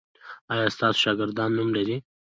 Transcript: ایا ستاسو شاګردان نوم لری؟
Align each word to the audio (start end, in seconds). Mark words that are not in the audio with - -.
ایا 0.53 0.67
ستاسو 0.75 0.99
شاګردان 1.03 1.49
نوم 1.57 1.69
لری؟ 1.75 1.97